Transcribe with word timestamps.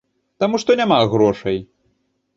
Таму 0.43 0.59
што 0.63 0.77
няма 0.81 0.97
грошай. 1.13 1.57